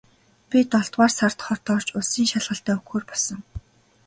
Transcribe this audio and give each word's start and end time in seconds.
Би 0.49 0.59
долоодугаар 0.71 1.13
сард 1.17 1.39
хот 1.45 1.65
орж 1.75 1.87
улсын 1.97 2.25
шалгалтаа 2.31 2.75
өгөхөөр 2.79 3.05
болсон. 3.09 3.39